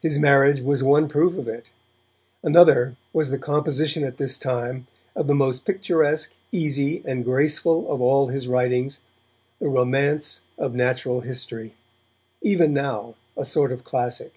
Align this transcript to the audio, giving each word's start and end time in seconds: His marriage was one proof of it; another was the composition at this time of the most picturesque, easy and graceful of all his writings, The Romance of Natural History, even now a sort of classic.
His 0.00 0.20
marriage 0.20 0.60
was 0.60 0.84
one 0.84 1.08
proof 1.08 1.36
of 1.36 1.48
it; 1.48 1.66
another 2.44 2.94
was 3.12 3.30
the 3.30 3.40
composition 3.40 4.04
at 4.04 4.18
this 4.18 4.38
time 4.38 4.86
of 5.16 5.26
the 5.26 5.34
most 5.34 5.64
picturesque, 5.64 6.32
easy 6.52 7.02
and 7.04 7.24
graceful 7.24 7.90
of 7.92 8.00
all 8.00 8.28
his 8.28 8.46
writings, 8.46 9.02
The 9.58 9.66
Romance 9.66 10.42
of 10.56 10.76
Natural 10.76 11.22
History, 11.22 11.74
even 12.40 12.72
now 12.72 13.16
a 13.36 13.44
sort 13.44 13.72
of 13.72 13.82
classic. 13.82 14.32